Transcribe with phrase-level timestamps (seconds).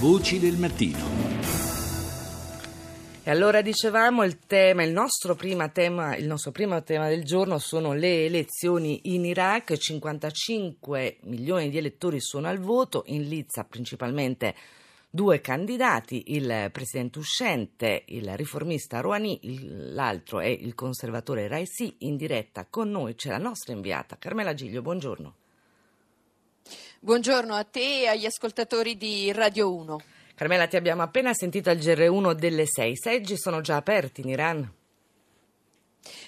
[0.00, 0.98] Voci del mattino.
[3.22, 5.36] E allora dicevamo il tema, il nostro,
[5.70, 11.76] tema, il nostro primo tema del giorno sono le elezioni in Iraq, 55 milioni di
[11.76, 14.54] elettori sono al voto, in Lizza principalmente
[15.10, 19.38] due candidati, il presidente uscente, il riformista Rouhani,
[19.92, 24.80] l'altro è il conservatore Raisi, in diretta con noi c'è la nostra inviata Carmela Giglio,
[24.80, 25.39] buongiorno.
[27.02, 30.00] Buongiorno a te e agli ascoltatori di Radio 1.
[30.34, 32.92] Carmela, ti abbiamo appena sentito al GR1 delle sei.
[32.92, 34.70] I seggi sono già aperti in Iran?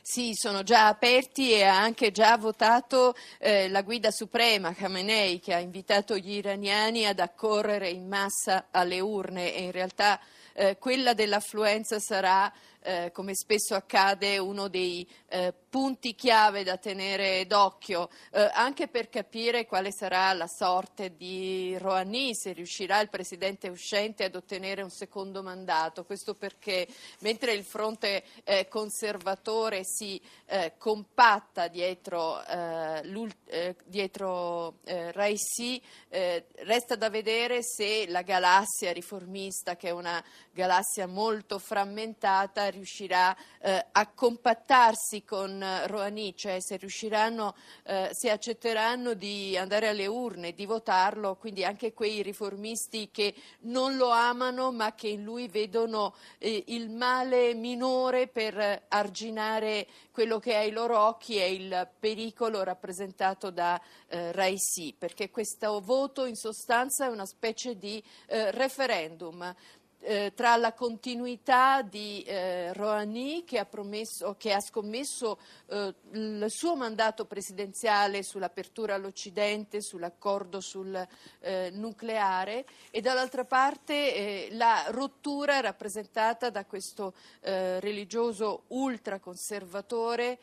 [0.00, 5.54] Sì, sono già aperti e ha anche già votato eh, la guida suprema Khamenei che
[5.54, 10.20] ha invitato gli iraniani ad accorrere in massa alle urne e in realtà
[10.52, 12.50] eh, quella dell'affluenza sarà
[12.82, 19.08] eh, come spesso accade, uno dei eh, punti chiave da tenere d'occhio, eh, anche per
[19.08, 24.90] capire quale sarà la sorte di Rouhani, se riuscirà il presidente uscente ad ottenere un
[24.90, 26.04] secondo mandato.
[26.04, 26.88] Questo perché
[27.20, 37.62] mentre il fronte eh, conservatore si eh, compatta dietro, eh, dietro Raisi, resta da vedere
[37.62, 40.22] se la galassia riformista, che è una
[40.52, 49.14] galassia molto frammentata, riuscirà eh, a compattarsi con eh, Rouhani, cioè se eh, se accetteranno
[49.14, 54.94] di andare alle urne, di votarlo, quindi anche quei riformisti che non lo amano ma
[54.94, 61.36] che in lui vedono eh, il male minore per arginare quello che ai loro occhi
[61.36, 67.78] è il pericolo rappresentato da eh, Raisi, perché questo voto in sostanza è una specie
[67.78, 69.54] di eh, referendum
[70.02, 76.46] eh, tra la continuità di eh, Rouhani che ha, promesso, che ha scommesso eh, il
[76.48, 81.06] suo mandato presidenziale sull'apertura all'Occidente, sull'accordo sul
[81.40, 90.38] eh, nucleare e dall'altra parte eh, la rottura rappresentata da questo eh, religioso ultraconservatore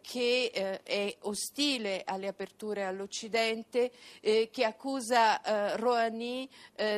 [0.00, 3.90] che è ostile alle aperture all'Occidente,
[4.20, 6.48] che accusa Rouhani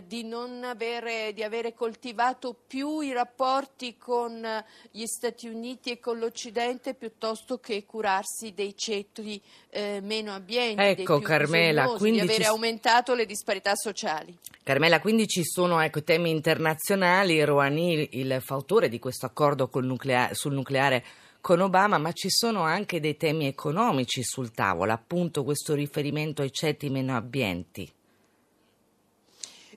[0.05, 4.47] di non avere, di avere coltivato coltivato più i rapporti con
[4.93, 11.19] gli Stati Uniti e con l'Occidente piuttosto che curarsi dei cetri eh, meno abbienti, ecco,
[11.19, 12.49] Carmela, quindi di avere ci...
[12.49, 14.39] aumentato le disparità sociali.
[14.63, 20.55] Carmela, quindi ci sono ecco, temi internazionali, Rouhani, il fautore di questo accordo nuclea- sul
[20.55, 21.05] nucleare
[21.41, 26.53] con Obama, ma ci sono anche dei temi economici sul tavolo, appunto questo riferimento ai
[26.53, 27.91] ceti meno abbienti.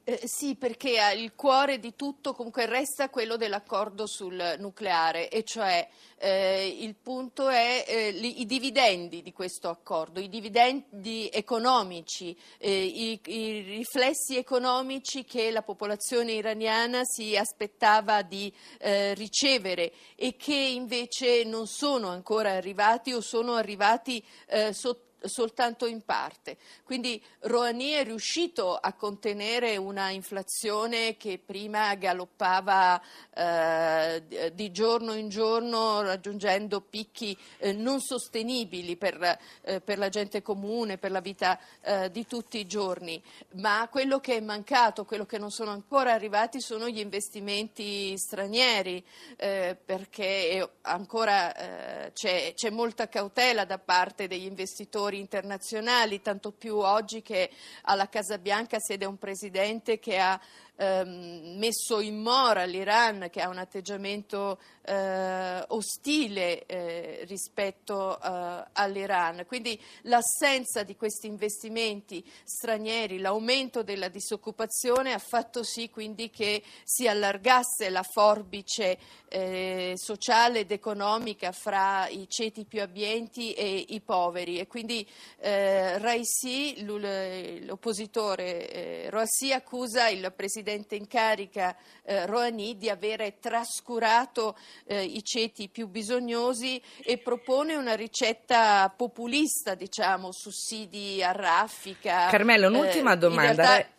[0.03, 5.87] Eh, sì, perché il cuore di tutto comunque resta quello dell'accordo sul nucleare, e cioè
[6.17, 12.83] eh, il punto è eh, li, i dividendi di questo accordo, i dividendi economici, eh,
[12.83, 20.55] i, i, riflessi economici che la popolazione iraniana si aspettava di eh, ricevere e che
[20.55, 26.57] invece non sono ancora arrivati o sono arrivati eh, sotto soltanto in parte.
[26.83, 33.01] Quindi Rouhani è riuscito a contenere una inflazione che prima galoppava
[33.33, 40.41] eh, di giorno in giorno raggiungendo picchi eh, non sostenibili per, eh, per, la gente
[40.41, 43.21] comune, per la vita eh, di tutti i giorni.
[43.55, 49.03] Ma quello che è mancato, quello che non sono ancora arrivati sono gli investimenti stranieri
[49.37, 56.51] eh, perché ancora eh, c'è, c'è molta cautela da parte degli investitori attori internazionali, tanto
[56.51, 57.49] più oggi che
[57.83, 60.39] alla Casa Bianca siede un presidente che ha
[60.77, 69.43] ehm, messo in mora l'Iran, che ha un atteggiamento eh, ostile eh, rispetto eh, all'Iran.
[69.45, 77.07] Quindi l'assenza di questi investimenti stranieri, l'aumento della disoccupazione ha fatto sì quindi che si
[77.07, 78.97] allargasse la forbice
[79.27, 85.00] eh, sociale ed economica fra i ceti più abbienti e i poveri e quindi
[85.39, 94.57] eh, Raisi, l'oppositore eh, Roassi accusa il presidente in carica eh, Rouhani di avere trascurato
[94.85, 102.27] eh, i ceti più bisognosi e propone una ricetta populista, diciamo, sussidi a raffica.
[102.29, 103.63] Carmelo, un'ultima eh, domanda.
[103.63, 103.89] Realtà...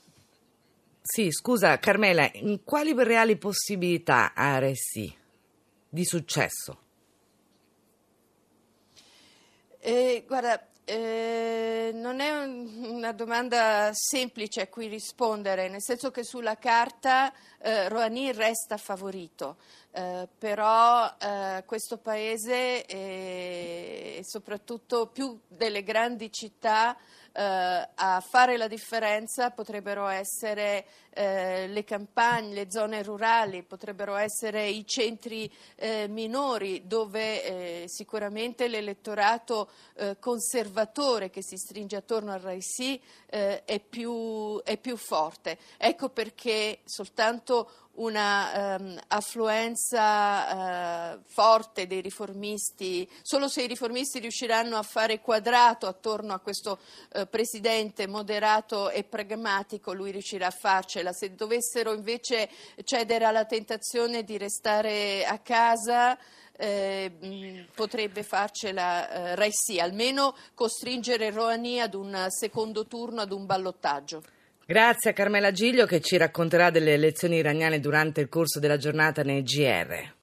[1.04, 2.30] Sì, scusa Carmela,
[2.64, 5.16] quali reali possibilità ha RSI
[5.88, 6.78] di successo?
[9.84, 16.22] Eh, guarda, eh, non è un, una domanda semplice a cui rispondere, nel senso che
[16.22, 19.56] sulla carta eh, Rouhani resta favorito,
[19.92, 26.94] eh, però eh, questo paese e soprattutto più delle grandi città
[27.32, 30.84] eh, a fare la differenza potrebbero essere
[31.14, 38.68] eh, le campagne, le zone rurali, potrebbero essere i centri eh, minori dove eh, sicuramente
[38.68, 45.58] l'elettorato eh, conservatore che si stringe attorno al Raisi eh, è più, è più forte.
[45.76, 54.76] Ecco perché soltanto una um, affluenza uh, forte dei riformisti, solo se i riformisti riusciranno
[54.76, 56.78] a fare quadrato attorno a questo
[57.14, 61.12] uh, presidente moderato e pragmatico, lui riuscirà a farcela.
[61.12, 62.48] Se dovessero invece
[62.84, 66.18] cedere alla tentazione di restare a casa,
[66.56, 74.22] eh, potrebbe farcela eh, Raisi, almeno costringere Rouhani ad un secondo turno, ad un ballottaggio.
[74.64, 79.22] Grazie a Carmela Giglio che ci racconterà delle elezioni iraniane durante il corso della giornata
[79.22, 80.20] nei GR.